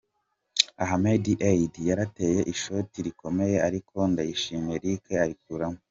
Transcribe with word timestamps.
'Ahmed 0.85 1.25
Eid 1.51 1.73
yarateye 1.89 2.39
ishoti 2.53 2.97
rikomeye 3.05 3.57
ariko 3.67 3.95
Ndayishimiye 4.11 4.75
Eric 4.79 5.03
arikuramo. 5.23 5.79